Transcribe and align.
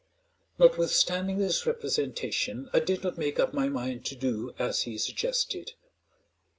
Notwithstanding 0.57 1.37
this 1.37 1.67
representation, 1.67 2.71
I 2.73 2.79
did 2.79 3.03
not 3.03 3.19
make 3.19 3.39
up 3.39 3.53
my 3.53 3.69
mind 3.69 4.03
to 4.05 4.15
do 4.15 4.55
as 4.57 4.81
he 4.81 4.97
suggested. 4.97 5.73